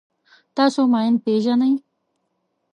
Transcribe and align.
تاسو 0.55 0.81
ماین 0.91 1.15
پېژنئ. 1.25 1.73